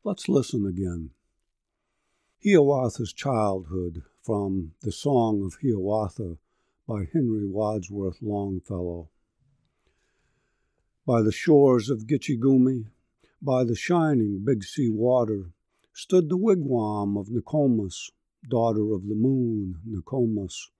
Let's 0.03 0.29
listen 0.29 0.67
again. 0.67 1.11
Hiawatha's 2.45 3.13
Childhood 3.13 4.03
from 4.23 4.73
The 4.83 4.93
Song 4.93 5.45
of 5.45 5.59
Hiawatha 5.63 6.39
by 6.89 7.07
Henry 7.13 7.47
Wadsworth 7.47 8.19
Longfellow. 8.23 9.09
By 11.07 11.23
the 11.23 11.33
shores 11.33 11.91
of 11.91 12.07
Gitche 12.07 12.39
Gumee, 12.39 12.87
by 13.43 13.65
the 13.65 13.75
shining 13.75 14.43
Big 14.45 14.63
Sea 14.63 14.91
water 14.91 15.53
stood 15.95 16.29
the 16.29 16.37
wigwam 16.37 17.17
of 17.17 17.31
Nokomis, 17.31 18.11
daughter 18.47 18.93
of 18.93 19.09
the 19.09 19.15
moon, 19.15 19.77
Nokomis. 19.87 20.71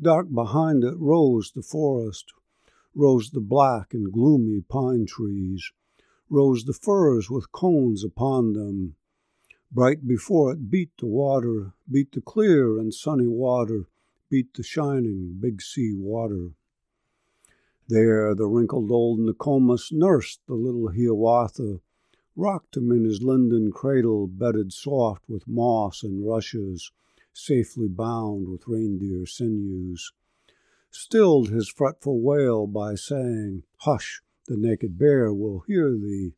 Dark 0.00 0.32
behind 0.32 0.84
it 0.84 0.94
rose 0.98 1.52
the 1.52 1.62
forest, 1.62 2.32
rose 2.94 3.30
the 3.30 3.40
black 3.40 3.94
and 3.94 4.12
gloomy 4.12 4.60
pine 4.60 5.06
trees, 5.06 5.72
rose 6.28 6.64
the 6.64 6.74
firs 6.74 7.30
with 7.30 7.50
cones 7.50 8.04
upon 8.04 8.52
them. 8.52 8.96
Bright 9.72 10.06
before 10.06 10.52
it 10.52 10.70
beat 10.70 10.90
the 10.98 11.06
water, 11.06 11.72
beat 11.90 12.12
the 12.12 12.20
clear 12.20 12.78
and 12.78 12.92
sunny 12.92 13.26
water, 13.26 13.86
beat 14.28 14.52
the 14.54 14.62
shining 14.62 15.38
Big 15.40 15.62
Sea 15.62 15.94
water. 15.96 16.50
There 17.86 18.34
the 18.34 18.46
wrinkled 18.46 18.90
old 18.90 19.18
Nokomis 19.20 19.92
nursed 19.92 20.40
the 20.46 20.54
little 20.54 20.88
Hiawatha, 20.88 21.82
rocked 22.34 22.78
him 22.78 22.90
in 22.90 23.04
his 23.04 23.22
linden 23.22 23.72
cradle 23.72 24.26
bedded 24.26 24.72
soft 24.72 25.28
with 25.28 25.46
moss 25.46 26.02
and 26.02 26.26
rushes, 26.26 26.90
safely 27.34 27.86
bound 27.86 28.48
with 28.48 28.66
reindeer 28.66 29.26
sinews, 29.26 30.14
stilled 30.90 31.50
his 31.50 31.68
fretful 31.68 32.22
wail 32.22 32.66
by 32.66 32.94
saying, 32.94 33.64
Hush, 33.80 34.22
the 34.46 34.56
naked 34.56 34.96
bear 34.96 35.34
will 35.34 35.60
hear 35.66 35.94
thee, 35.94 36.32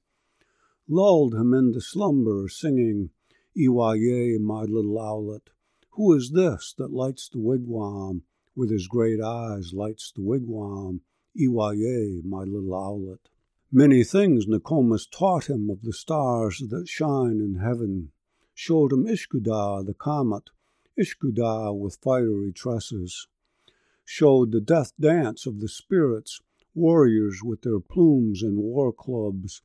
lulled 0.88 1.36
him 1.36 1.54
into 1.54 1.80
slumber, 1.80 2.48
singing, 2.48 3.10
Ewa-yea, 3.54 4.38
my 4.38 4.64
little 4.64 4.98
owlet, 4.98 5.50
who 5.90 6.12
is 6.12 6.32
this 6.32 6.74
that 6.76 6.92
lights 6.92 7.28
the 7.28 7.38
wigwam, 7.38 8.24
with 8.56 8.72
his 8.72 8.88
great 8.88 9.20
eyes 9.20 9.72
lights 9.72 10.10
the 10.10 10.22
wigwam? 10.22 11.02
Ewa-yea, 11.38 12.22
my 12.24 12.44
little 12.44 12.72
owlet. 12.72 13.28
Many 13.70 14.04
things 14.04 14.46
Nokomis 14.46 15.06
taught 15.06 15.50
him 15.50 15.68
of 15.68 15.82
the 15.82 15.92
stars 15.92 16.62
that 16.70 16.88
shine 16.88 17.40
in 17.40 17.56
heaven, 17.56 18.10
showed 18.54 18.90
him 18.90 19.06
Ishkoodah, 19.06 19.84
the 19.84 19.92
comet, 19.92 20.48
Ishkoodah 20.98 21.78
with 21.78 21.98
fiery 22.02 22.52
tresses, 22.52 23.28
showed 24.02 24.50
the 24.50 24.62
death 24.62 24.94
dance 24.98 25.44
of 25.44 25.60
the 25.60 25.68
spirits, 25.68 26.40
warriors 26.74 27.42
with 27.44 27.60
their 27.60 27.80
plumes 27.80 28.42
and 28.42 28.56
war 28.56 28.90
clubs, 28.90 29.60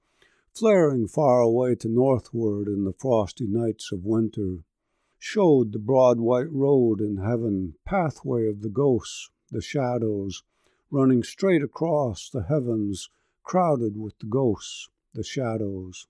flaring 0.54 1.08
far 1.08 1.40
away 1.40 1.76
to 1.76 1.88
northward 1.88 2.68
in 2.68 2.84
the 2.84 2.94
frosty 3.00 3.48
nights 3.48 3.94
of 3.94 4.04
winter, 4.04 4.66
showed 5.18 5.72
the 5.72 5.80
broad 5.80 6.20
white 6.20 6.52
road 6.52 7.00
in 7.00 7.16
heaven, 7.16 7.76
pathway 7.86 8.46
of 8.46 8.62
the 8.62 8.70
ghosts, 8.70 9.30
the 9.52 9.62
shadows, 9.62 10.44
running 10.92 11.24
straight 11.24 11.64
across 11.64 12.30
the 12.30 12.44
heavens, 12.44 13.10
crowded 13.44 13.98
with 13.98 14.18
the 14.20 14.26
ghosts, 14.26 14.90
the 15.14 15.24
shadows. 15.24 16.08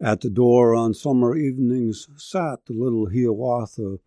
At 0.00 0.20
the 0.20 0.30
door 0.30 0.74
on 0.74 0.94
summer 0.94 1.36
evenings 1.36 2.08
sat 2.16 2.64
the 2.66 2.74
little 2.74 3.10
Hiawatha, 3.10 3.98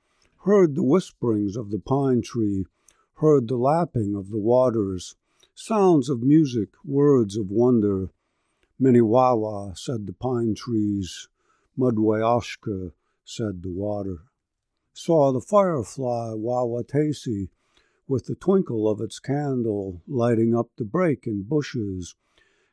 heard 0.46 0.76
the 0.76 0.84
whisperings 0.84 1.58
of 1.58 1.72
the 1.72 1.80
pine 1.80 2.22
tree, 2.22 2.66
heard 3.16 3.48
the 3.48 3.58
lapping 3.58 4.16
of 4.16 4.30
the 4.30 4.38
waters, 4.38 5.16
sounds 5.54 6.10
of 6.10 6.22
music, 6.22 6.70
words 6.86 7.36
of 7.36 7.50
wonder. 7.50 8.10
Minnewawa, 8.80 9.78
said 9.78 10.06
the 10.06 10.14
pine 10.14 10.54
trees, 10.56 11.28
Mudwayaushka, 11.78 12.92
said 13.26 13.64
the 13.64 13.72
water. 13.72 14.20
Saw 14.94 15.32
the 15.32 15.42
firefly 15.42 16.34
Wah-wah-taysee, 16.34 17.50
with 18.08 18.26
the 18.26 18.36
twinkle 18.36 18.90
of 18.90 19.02
its 19.02 19.20
candle 19.20 20.02
lighting 20.08 20.56
up 20.56 20.70
the 20.78 20.86
brake 20.86 21.28
in 21.28 21.44
bushes, 21.44 22.16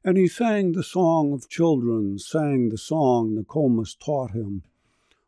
and 0.04 0.16
he 0.16 0.28
sang 0.28 0.72
the 0.72 0.82
song 0.82 1.32
of 1.32 1.48
children, 1.48 2.18
sang 2.18 2.68
the 2.68 2.78
song 2.78 3.34
Nokomis 3.34 3.94
taught 3.94 4.30
him. 4.32 4.62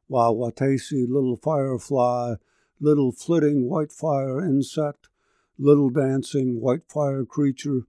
Wah-wah-taysee, 0.08 1.06
little 1.08 1.36
firefly, 1.36 2.34
little 2.78 3.10
flitting 3.10 3.68
white 3.68 3.90
fire 3.90 4.40
insect, 4.40 5.08
little 5.58 5.90
dancing 5.90 6.60
white 6.60 6.88
fire 6.88 7.24
creature, 7.24 7.86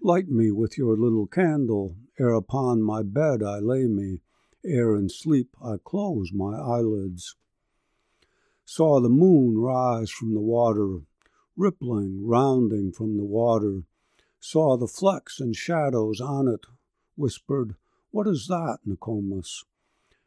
light 0.00 0.28
me 0.28 0.50
with 0.50 0.76
your 0.78 0.96
little 0.96 1.26
candle, 1.26 1.96
ere 2.20 2.34
upon 2.34 2.82
my 2.82 3.02
bed 3.02 3.42
I 3.42 3.58
lay 3.58 3.86
me, 3.86 4.20
ere 4.64 4.94
in 4.94 5.08
sleep 5.08 5.48
I 5.62 5.76
close 5.82 6.32
my 6.32 6.56
eyelids. 6.56 7.34
Saw 8.64 9.00
the 9.00 9.08
moon 9.08 9.58
rise 9.58 10.10
from 10.10 10.34
the 10.34 10.40
water, 10.40 11.00
rippling, 11.56 12.26
rounding 12.26 12.92
from 12.92 13.16
the 13.16 13.24
water, 13.24 13.82
saw 14.38 14.76
the 14.76 14.86
flecks 14.86 15.40
and 15.40 15.56
shadows 15.56 16.20
on 16.20 16.48
it, 16.48 16.66
whispered, 17.16 17.74
What 18.10 18.26
is 18.26 18.46
that, 18.48 18.78
Nokomis? 18.84 19.64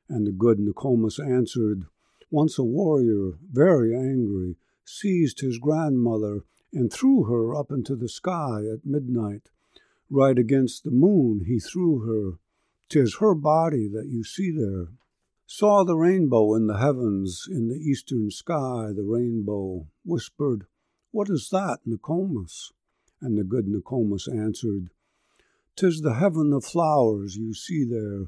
And 0.09 0.25
the 0.25 0.31
good 0.31 0.59
Nokomis 0.59 1.19
answered, 1.19 1.85
Once 2.31 2.57
a 2.57 2.63
warrior, 2.63 3.33
very 3.51 3.95
angry, 3.95 4.55
seized 4.83 5.41
his 5.41 5.59
grandmother 5.59 6.43
and 6.73 6.91
threw 6.91 7.23
her 7.23 7.55
up 7.55 7.71
into 7.71 7.95
the 7.95 8.09
sky 8.09 8.63
at 8.71 8.85
midnight. 8.85 9.49
Right 10.09 10.37
against 10.37 10.83
the 10.83 10.91
moon 10.91 11.45
he 11.45 11.59
threw 11.59 11.99
her. 11.99 12.39
Tis 12.89 13.17
her 13.19 13.35
body 13.35 13.87
that 13.87 14.07
you 14.07 14.23
see 14.23 14.51
there. 14.51 14.87
Saw 15.45 15.83
the 15.83 15.95
rainbow 15.95 16.55
in 16.55 16.67
the 16.67 16.77
heavens, 16.77 17.47
in 17.49 17.69
the 17.69 17.75
eastern 17.75 18.31
sky, 18.31 18.91
the 18.95 19.03
rainbow, 19.03 19.87
whispered, 20.03 20.65
What 21.11 21.29
is 21.29 21.49
that, 21.49 21.79
Nokomis? 21.87 22.71
And 23.19 23.37
the 23.37 23.43
good 23.43 23.67
Nokomis 23.67 24.27
answered, 24.27 24.91
"'Tis 25.75 26.01
the 26.01 26.13
heaven 26.13 26.53
of 26.53 26.63
flowers 26.63 27.35
you 27.35 27.53
see 27.53 27.83
there, 27.83 28.27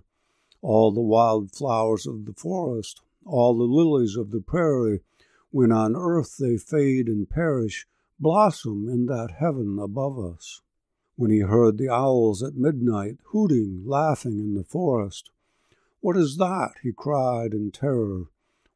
all 0.64 0.92
the 0.92 1.00
wild 1.00 1.52
flowers 1.52 2.08
of 2.08 2.26
the 2.26 2.34
forest, 2.34 3.02
all 3.24 3.56
the 3.56 3.66
lilies 3.66 4.16
of 4.16 4.32
the 4.32 4.42
prairie, 4.42 5.02
when 5.52 5.72
on 5.72 5.96
earth 5.96 6.38
they 6.38 6.58
fade 6.58 7.08
and 7.08 7.30
perish, 7.30 7.86
blossom 8.20 8.90
in 8.90 9.06
that 9.06 9.36
heaven 9.40 9.78
above 9.80 10.18
us. 10.18 10.62
When 11.16 11.30
he 11.30 11.42
heard 11.42 11.78
the 11.78 11.90
owls 11.90 12.42
at 12.42 12.56
midnight 12.56 13.18
hooting, 13.26 13.84
laughing 13.86 14.40
in 14.40 14.56
the 14.56 14.64
forest, 14.64 15.30
What 16.00 16.18
is 16.18 16.38
that? 16.38 16.74
he 16.82 16.92
cried 16.94 17.54
in 17.54 17.70
terror. 17.70 18.26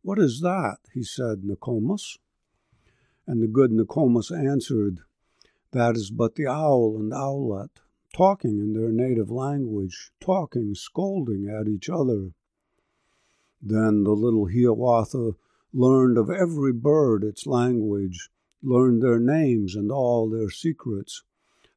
What 0.03 0.19
is 0.19 0.41
that? 0.41 0.77
he 0.93 1.03
said, 1.03 1.43
Nokomis. 1.43 2.19
And 3.27 3.41
the 3.41 3.47
good 3.47 3.71
Nokomis 3.71 4.31
answered, 4.31 4.99
that 5.71 5.97
is 5.97 6.09
but 6.09 6.35
the 6.35 6.47
owl 6.47 6.95
and 6.97 7.13
owlet, 7.13 7.71
talking 8.13 8.59
in 8.59 8.73
their 8.73 8.91
native 8.91 9.29
language, 9.29 10.11
talking, 10.21 10.73
scolding 10.73 11.49
at 11.49 11.67
each 11.67 11.89
other. 11.89 12.31
Then 13.61 14.03
the 14.03 14.11
little 14.11 14.47
Hiawatha 14.47 15.35
learned 15.73 16.17
of 16.17 16.29
every 16.29 16.71
bird 16.71 17.25
its 17.25 17.45
language, 17.45 18.29
learned 18.63 19.01
their 19.01 19.19
names 19.19 19.75
and 19.75 19.91
all 19.91 20.29
their 20.29 20.49
secrets, 20.49 21.23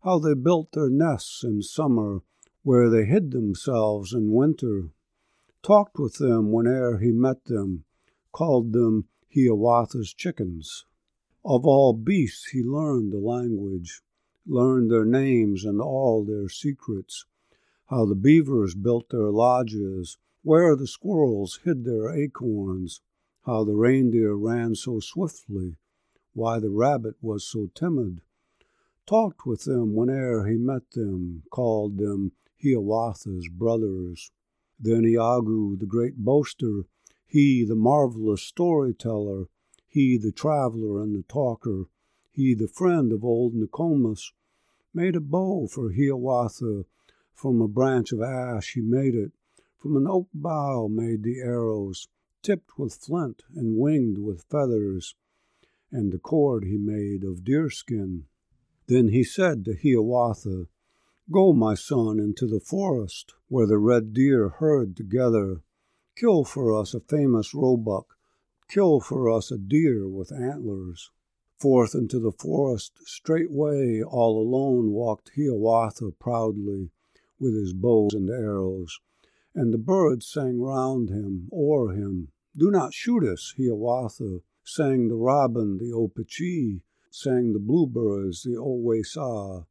how 0.05 0.21
they 0.21 0.35
built 0.35 0.73
their 0.73 0.91
nests 0.91 1.43
in 1.43 1.63
summer, 1.63 2.23
where 2.63 2.89
they 2.89 3.05
hid 3.05 3.33
themselves 3.33 4.13
in 4.13 4.33
winter, 4.33 4.91
talked 5.63 5.99
with 5.99 6.19
them 6.19 6.53
whene'er 6.53 6.99
he 6.99 7.11
met 7.11 7.47
them, 7.47 7.85
called 8.31 8.73
them 8.73 9.09
Hiawatha's 9.35 10.15
chickens. 10.15 10.85
Of 11.45 11.65
all 11.65 11.93
beasts 11.93 12.49
he 12.49 12.65
learned 12.65 13.13
the 13.13 13.21
language, 13.21 14.03
learned 14.45 14.91
their 14.91 15.05
names 15.05 15.65
and 15.65 15.81
all 15.81 16.25
their 16.25 16.49
secrets, 16.49 17.27
how 17.87 18.07
the 18.07 18.15
beavers 18.17 18.75
built 18.75 19.11
their 19.11 19.31
lodges, 19.31 20.19
where 20.43 20.75
the 20.75 20.87
squirrels 20.87 21.61
hid 21.65 21.85
their 21.85 22.11
acorns, 22.11 23.01
how 23.43 23.65
the 23.65 23.77
reindeer 23.77 24.35
ran 24.35 24.75
so 24.75 25.01
swiftly, 25.01 25.77
why 26.33 26.59
the 26.59 26.71
rabbit 26.71 27.15
was 27.23 27.45
so 27.45 27.71
timid, 27.75 28.21
talked 29.07 29.47
with 29.47 29.65
them 29.65 29.95
whene'er 29.95 30.45
he 30.47 30.57
met 30.57 30.91
them, 30.91 31.45
called 31.51 31.99
them 31.99 32.33
Hiawatha's 32.63 33.49
brothers. 33.49 34.33
Then 34.79 35.05
Iagoo, 35.05 35.79
the 35.79 35.87
great 35.87 36.17
boaster, 36.17 36.85
he, 37.27 37.65
the 37.65 37.75
marvelous 37.75 38.43
storyteller, 38.43 39.49
he 39.99 40.17
the 40.17 40.31
traveler 40.31 41.03
and 41.03 41.13
the 41.13 41.25
talker, 41.25 41.87
he 42.31 42.55
the 42.55 42.69
friend 42.69 43.13
of 43.13 43.25
old 43.25 43.53
Nokomis, 43.53 44.31
made 44.95 45.17
a 45.17 45.21
bow 45.21 45.67
for 45.67 45.93
Hiawatha. 45.93 46.85
From 47.35 47.61
a 47.61 47.67
branch 47.67 48.13
of 48.13 48.23
ash 48.23 48.75
he 48.75 48.81
made 48.81 49.17
it, 49.17 49.33
from 49.77 49.97
an 49.97 50.07
oak 50.07 50.29
bough 50.33 50.87
made 50.87 51.25
the 51.25 51.41
arrows, 51.41 52.07
tipped 52.43 52.79
with 52.79 52.95
flint 52.95 53.43
and 53.57 53.77
winged 53.77 54.19
with 54.19 54.45
feathers, 54.49 55.17
and 55.91 56.13
the 56.13 56.19
cord 56.21 56.63
he 56.63 56.79
made 56.79 57.25
of 57.25 57.43
deerskin. 57.43 58.27
Then 58.87 59.09
he 59.09 59.25
said 59.25 59.65
to 59.65 59.75
Hiawatha, 59.75 60.69
Go, 61.29 61.53
my 61.53 61.75
son, 61.75 62.21
into 62.21 62.47
the 62.47 62.61
forest, 62.61 63.35
where 63.49 63.67
the 63.67 63.79
red 63.79 64.15
deer 64.15 64.49
herd 64.49 64.97
together. 64.97 65.63
Kill 66.15 66.45
for 66.45 66.73
us 66.73 66.95
a 66.95 67.01
famous 67.01 67.53
roebuck, 67.53 68.17
Kill 68.69 69.01
for 69.01 69.31
us 69.31 69.51
a 69.51 69.57
deer 69.57 70.07
with 70.07 70.31
antlers. 70.31 71.11
Forth 71.59 71.95
into 71.95 72.19
the 72.19 72.33
forest 72.33 72.99
straightway 73.07 74.03
all 74.03 74.39
alone 74.39 74.93
walked 74.93 75.33
Hiawatha 75.35 76.11
proudly, 76.19 76.91
with 77.41 77.55
his 77.55 77.73
bows 77.73 78.13
and 78.13 78.29
arrows, 78.29 79.01
and 79.55 79.73
the 79.73 79.79
birds 79.79 80.27
sang 80.27 80.61
round 80.61 81.09
him, 81.09 81.49
o'er 81.51 81.93
him. 81.93 82.29
Do 82.57 82.71
not 82.71 82.93
shoot 82.93 83.25
us, 83.25 83.55
Hiawatha, 83.57 84.41
sang 84.63 85.09
the 85.09 85.17
robin, 85.17 85.79
the 85.79 85.93
opechee, 85.93 86.83
sang 87.11 87.55
the 87.55 87.59
bluebirds, 87.59 88.43
the 88.43 88.57
Owaissa. 88.57 89.67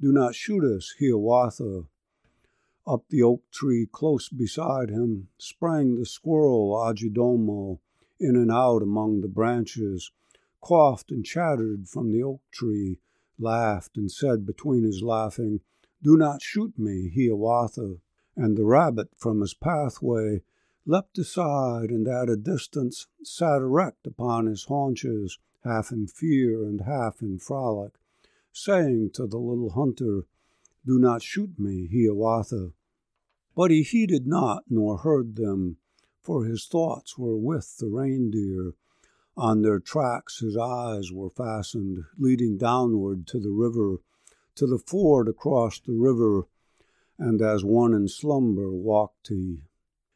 Do 0.00 0.12
not 0.12 0.36
shoot 0.36 0.62
us, 0.62 0.94
Hiawatha. 1.00 1.88
Up 2.86 3.08
the 3.08 3.22
oak 3.22 3.50
tree 3.50 3.88
close 3.90 4.28
beside 4.28 4.90
him 4.90 5.28
sprang 5.36 5.96
the 5.96 6.06
squirrel 6.06 6.72
Adjidaumo, 6.74 7.80
in 8.18 8.36
and 8.36 8.50
out 8.50 8.82
among 8.82 9.20
the 9.20 9.28
branches, 9.28 10.10
coughed 10.60 11.10
and 11.10 11.24
chattered 11.24 11.88
from 11.88 12.10
the 12.10 12.22
oak 12.22 12.42
tree, 12.50 12.98
laughed 13.38 13.96
and 13.96 14.10
said 14.10 14.46
between 14.46 14.82
his 14.82 15.02
laughing, 15.02 15.60
Do 16.02 16.16
not 16.16 16.42
shoot 16.42 16.78
me, 16.78 17.12
Hiawatha. 17.14 17.98
And 18.36 18.56
the 18.56 18.64
rabbit 18.64 19.08
from 19.16 19.40
his 19.40 19.54
pathway 19.54 20.42
leapt 20.84 21.18
aside 21.18 21.90
and 21.90 22.06
at 22.06 22.28
a 22.28 22.36
distance 22.36 23.06
sat 23.22 23.60
erect 23.60 24.06
upon 24.06 24.46
his 24.46 24.64
haunches, 24.64 25.38
half 25.64 25.90
in 25.90 26.06
fear 26.06 26.64
and 26.64 26.82
half 26.82 27.22
in 27.22 27.38
frolic, 27.38 27.94
saying 28.52 29.10
to 29.14 29.26
the 29.26 29.38
little 29.38 29.70
hunter, 29.70 30.26
Do 30.84 30.98
not 30.98 31.22
shoot 31.22 31.58
me, 31.58 31.88
Hiawatha. 31.90 32.72
But 33.54 33.70
he 33.70 33.82
heeded 33.82 34.26
not 34.26 34.64
nor 34.68 34.98
heard 34.98 35.36
them, 35.36 35.78
for 36.26 36.44
his 36.44 36.66
thoughts 36.66 37.16
were 37.16 37.36
with 37.36 37.78
the 37.78 37.86
reindeer. 37.86 38.74
On 39.36 39.62
their 39.62 39.78
tracks 39.78 40.40
his 40.40 40.56
eyes 40.56 41.12
were 41.12 41.30
fastened, 41.30 42.02
leading 42.18 42.58
downward 42.58 43.28
to 43.28 43.38
the 43.38 43.52
river, 43.52 43.98
to 44.56 44.66
the 44.66 44.80
ford 44.80 45.28
across 45.28 45.78
the 45.78 45.92
river, 45.92 46.48
and 47.16 47.40
as 47.40 47.64
one 47.64 47.94
in 47.94 48.08
slumber 48.08 48.72
walked 48.72 49.28
he. 49.28 49.62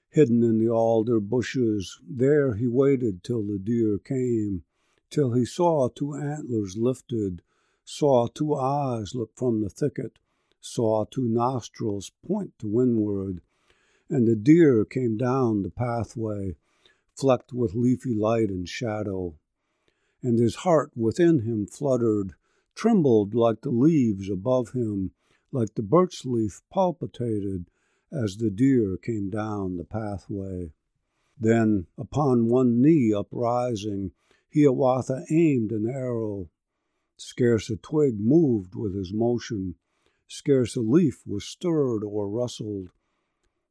Hidden 0.08 0.42
in 0.42 0.58
the 0.58 0.68
alder 0.68 1.20
bushes, 1.20 2.00
there 2.04 2.54
he 2.54 2.66
waited 2.66 3.22
till 3.22 3.44
the 3.44 3.60
deer 3.60 3.96
came, 3.96 4.64
till 5.10 5.34
he 5.34 5.44
saw 5.44 5.88
two 5.88 6.14
antlers 6.14 6.76
lifted, 6.76 7.40
saw 7.84 8.26
two 8.26 8.56
eyes 8.56 9.14
look 9.14 9.30
from 9.36 9.60
the 9.60 9.70
thicket, 9.70 10.18
saw 10.60 11.04
two 11.04 11.28
nostrils 11.28 12.10
point 12.26 12.58
to 12.58 12.66
windward, 12.66 13.42
and 14.10 14.26
the 14.26 14.34
deer 14.34 14.84
came 14.84 15.16
down 15.16 15.62
the 15.62 15.70
pathway, 15.70 16.56
flecked 17.14 17.52
with 17.52 17.74
leafy 17.74 18.12
light 18.12 18.50
and 18.50 18.68
shadow. 18.68 19.38
And 20.20 20.38
his 20.38 20.56
heart 20.56 20.90
within 20.96 21.40
him 21.40 21.66
fluttered, 21.66 22.34
trembled 22.74 23.34
like 23.34 23.62
the 23.62 23.70
leaves 23.70 24.28
above 24.28 24.72
him, 24.72 25.12
like 25.52 25.74
the 25.74 25.82
birch 25.82 26.24
leaf 26.24 26.60
palpitated 26.72 27.70
as 28.12 28.36
the 28.36 28.50
deer 28.50 28.96
came 28.96 29.30
down 29.30 29.76
the 29.76 29.84
pathway. 29.84 30.72
Then, 31.38 31.86
upon 31.96 32.48
one 32.48 32.82
knee 32.82 33.14
uprising, 33.16 34.12
Hiawatha 34.52 35.24
aimed 35.30 35.70
an 35.70 35.88
arrow. 35.88 36.50
Scarce 37.16 37.70
a 37.70 37.76
twig 37.76 38.18
moved 38.18 38.74
with 38.74 38.94
his 38.94 39.12
motion, 39.12 39.76
scarce 40.26 40.74
a 40.74 40.80
leaf 40.80 41.22
was 41.26 41.44
stirred 41.44 42.02
or 42.02 42.28
rustled. 42.28 42.90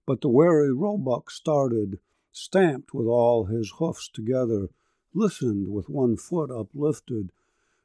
But 0.09 0.21
the 0.21 0.27
wary 0.29 0.73
roebuck 0.73 1.29
started, 1.29 1.99
stamped 2.31 2.95
with 2.95 3.05
all 3.05 3.45
his 3.45 3.69
hoofs 3.77 4.09
together, 4.09 4.71
listened 5.13 5.67
with 5.67 5.87
one 5.87 6.17
foot 6.17 6.49
uplifted, 6.49 7.31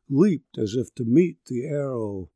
leaped 0.09 0.57
as 0.57 0.75
if 0.75 0.95
to 0.95 1.05
meet 1.05 1.45
the 1.45 1.67
arrow. 1.67 2.31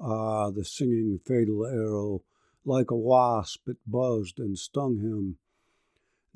Ah, 0.00 0.48
the 0.48 0.64
singing 0.64 1.18
fatal 1.18 1.66
arrow! 1.66 2.22
Like 2.64 2.90
a 2.90 2.96
wasp 2.96 3.68
it 3.68 3.76
buzzed 3.86 4.40
and 4.40 4.58
stung 4.58 5.00
him. 5.00 5.36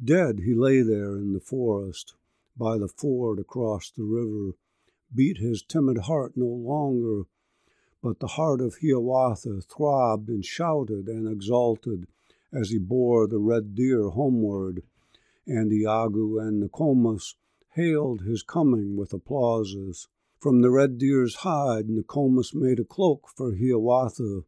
Dead 0.04 0.40
he 0.40 0.52
lay 0.52 0.82
there 0.82 1.16
in 1.16 1.32
the 1.32 1.40
forest, 1.40 2.14
by 2.58 2.76
the 2.76 2.88
ford 2.88 3.38
across 3.38 3.90
the 3.90 4.04
river, 4.04 4.54
beat 5.14 5.38
his 5.38 5.62
timid 5.62 5.96
heart 5.96 6.36
no 6.36 6.44
longer, 6.44 7.22
but 8.02 8.20
the 8.20 8.26
heart 8.36 8.60
of 8.60 8.80
Hiawatha 8.82 9.62
throbbed 9.62 10.28
and 10.28 10.44
shouted 10.44 11.08
and 11.08 11.26
exulted 11.26 12.06
as 12.52 12.70
he 12.70 12.78
bore 12.78 13.26
the 13.26 13.38
red 13.38 13.74
deer 13.74 14.08
homeward, 14.08 14.82
and 15.46 15.70
Iagoo 15.70 16.38
and 16.38 16.60
Nokomis 16.60 17.34
hailed 17.74 18.22
his 18.22 18.42
coming 18.42 18.96
with 18.96 19.12
applauses. 19.12 20.08
From 20.38 20.62
the 20.62 20.70
red 20.70 20.98
deer's 20.98 21.36
hide 21.36 21.88
Nokomis 21.88 22.54
made 22.54 22.78
a 22.78 22.84
cloak 22.84 23.28
for 23.28 23.54
Hiawatha, 23.54 24.44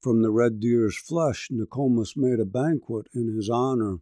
from 0.00 0.22
the 0.22 0.30
red 0.30 0.60
deer's 0.60 0.96
flesh, 0.96 1.48
Nokomis 1.50 2.16
made 2.16 2.38
a 2.38 2.44
banquet 2.44 3.08
in 3.12 3.34
his 3.34 3.50
honor. 3.50 3.98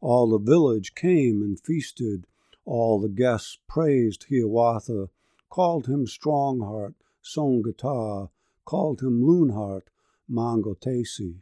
All 0.00 0.28
the 0.28 0.38
village 0.38 0.96
came 0.96 1.42
and 1.42 1.60
feasted. 1.60 2.26
All 2.64 2.98
the 3.00 3.08
guests 3.08 3.56
praised 3.68 4.26
Hiawatha, 4.28 5.10
called 5.48 5.86
him 5.86 6.06
Strongheart, 6.06 6.94
Soan-ge-taha, 7.22 8.30
called 8.64 9.00
him 9.00 9.22
Loonheart, 9.22 9.86
Mahn-go-taysee. 10.28 11.40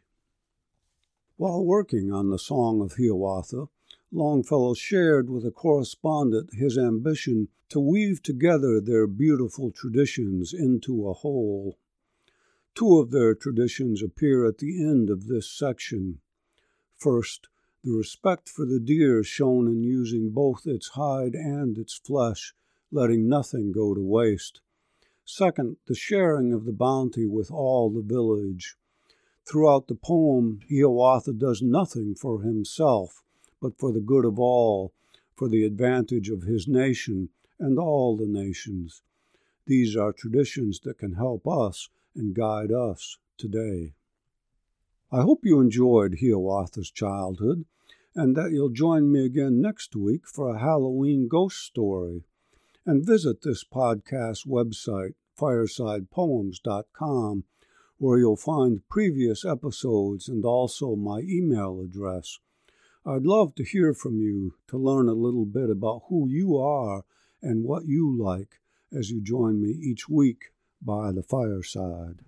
While 1.37 1.63
working 1.63 2.11
on 2.11 2.31
the 2.31 2.39
Song 2.39 2.81
of 2.81 2.93
Hiawatha, 2.97 3.67
Longfellow 4.11 4.73
shared 4.73 5.29
with 5.29 5.45
a 5.45 5.51
correspondent 5.51 6.55
his 6.55 6.79
ambition 6.79 7.49
to 7.69 7.79
weave 7.79 8.23
together 8.23 8.81
their 8.81 9.05
beautiful 9.05 9.69
traditions 9.69 10.51
into 10.51 11.07
a 11.07 11.13
whole. 11.13 11.77
Two 12.73 12.97
of 12.97 13.11
their 13.11 13.35
traditions 13.35 14.01
appear 14.01 14.47
at 14.47 14.57
the 14.57 14.81
end 14.81 15.11
of 15.11 15.27
this 15.27 15.47
section. 15.47 16.21
First, 16.95 17.49
the 17.83 17.91
respect 17.91 18.49
for 18.49 18.65
the 18.65 18.79
deer 18.79 19.23
shown 19.23 19.67
in 19.67 19.83
using 19.83 20.31
both 20.31 20.65
its 20.65 20.89
hide 20.89 21.35
and 21.35 21.77
its 21.77 21.93
flesh, 21.93 22.55
letting 22.91 23.29
nothing 23.29 23.71
go 23.71 23.93
to 23.93 24.01
waste. 24.01 24.61
Second, 25.23 25.77
the 25.85 25.93
sharing 25.93 26.51
of 26.51 26.65
the 26.65 26.73
bounty 26.73 27.27
with 27.27 27.51
all 27.51 27.91
the 27.91 28.01
village. 28.01 28.75
Throughout 29.47 29.87
the 29.87 29.95
poem, 29.95 30.59
Hiawatha 30.69 31.31
does 31.31 31.61
nothing 31.61 32.15
for 32.15 32.41
himself, 32.41 33.23
but 33.61 33.79
for 33.79 33.93
the 33.93 34.01
good 34.01 34.25
of 34.25 34.37
all, 34.37 34.91
for 35.37 35.47
the 35.47 35.63
advantage 35.63 36.29
of 36.29 36.41
his 36.41 36.67
nation 36.67 37.29
and 37.57 37.79
all 37.79 38.17
the 38.17 38.27
nations. 38.27 39.03
These 39.65 39.95
are 39.95 40.11
traditions 40.11 40.81
that 40.81 40.97
can 40.97 41.13
help 41.13 41.47
us 41.47 41.87
and 42.13 42.35
guide 42.35 42.73
us 42.73 43.19
today. 43.37 43.93
I 45.13 45.21
hope 45.21 45.45
you 45.45 45.61
enjoyed 45.61 46.17
Hiawatha's 46.19 46.91
childhood 46.91 47.63
and 48.13 48.35
that 48.35 48.51
you'll 48.51 48.67
join 48.67 49.09
me 49.09 49.23
again 49.23 49.61
next 49.61 49.95
week 49.95 50.27
for 50.27 50.49
a 50.49 50.59
Halloween 50.59 51.29
ghost 51.29 51.59
story. 51.59 52.25
And 52.85 53.05
visit 53.05 53.43
this 53.43 53.63
podcast 53.63 54.45
website, 54.45 55.13
firesidepoems.com, 55.39 57.45
where 57.97 58.19
you'll 58.19 58.35
find 58.35 58.87
previous 58.89 59.43
episodes 59.43 60.27
and 60.27 60.45
also 60.45 60.95
my 60.95 61.19
email 61.21 61.81
address. 61.81 62.39
I'd 63.05 63.25
love 63.25 63.55
to 63.55 63.63
hear 63.63 63.93
from 63.93 64.19
you 64.19 64.55
to 64.67 64.77
learn 64.77 65.07
a 65.07 65.13
little 65.13 65.45
bit 65.45 65.69
about 65.69 66.03
who 66.09 66.27
you 66.29 66.57
are 66.57 67.05
and 67.41 67.63
what 67.63 67.85
you 67.85 68.15
like 68.17 68.59
as 68.91 69.09
you 69.09 69.21
join 69.21 69.61
me 69.61 69.69
each 69.69 70.09
week 70.09 70.51
by 70.81 71.11
the 71.11 71.23
fireside. 71.23 72.26